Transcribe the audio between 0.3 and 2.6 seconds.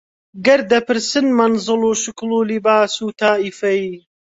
گەر دەپرسن مەنزڵ و شکڵ و